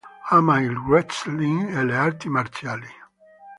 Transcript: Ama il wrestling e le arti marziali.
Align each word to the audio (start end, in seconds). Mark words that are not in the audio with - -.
Ama 0.37 0.55
il 0.67 0.77
wrestling 0.87 1.59
e 1.77 1.79
le 1.89 1.95
arti 2.07 2.27
marziali. 2.37 2.91